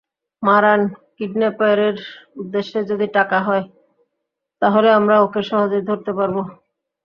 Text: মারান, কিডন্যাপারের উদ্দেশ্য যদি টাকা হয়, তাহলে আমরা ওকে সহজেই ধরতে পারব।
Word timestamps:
মারান, 0.43 0.81
কিডন্যাপারের 1.15 1.95
উদ্দেশ্য 2.35 2.73
যদি 2.89 3.07
টাকা 3.17 3.37
হয়, 3.41 3.65
তাহলে 4.61 4.89
আমরা 4.91 5.15
ওকে 5.21 5.41
সহজেই 5.49 5.87
ধরতে 5.89 6.11
পারব। 6.13 6.37